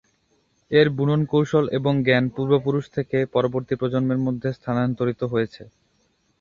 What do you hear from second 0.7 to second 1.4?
এর বুনন